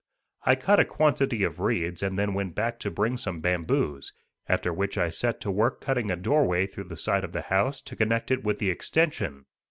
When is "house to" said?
7.53-7.95